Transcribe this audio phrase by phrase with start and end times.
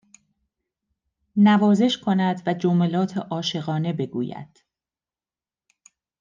[1.35, 4.63] نوازش کند و جملات عاشقانه بگوید